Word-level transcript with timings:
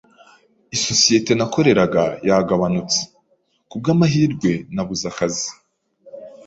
Isosiyete 0.75 1.31
nakoreraga 1.35 2.03
yagabanutse. 2.29 2.99
Kubwamahirwe, 3.69 4.51
nabuze 4.73 5.05
akazi. 5.11 5.49